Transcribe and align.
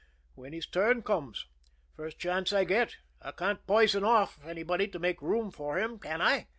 When 0.33 0.51
his 0.51 0.65
turn 0.65 1.03
comes. 1.03 1.45
First 1.95 2.17
chance 2.17 2.51
I 2.51 2.63
get. 2.63 2.95
I 3.21 3.31
can't 3.33 3.63
poison 3.67 4.03
anybody 4.43 4.85
off 4.85 4.91
to 4.93 4.97
make 4.97 5.21
room 5.21 5.51
for 5.51 5.77
him 5.77 5.99
can 5.99 6.23
I?" 6.23 6.47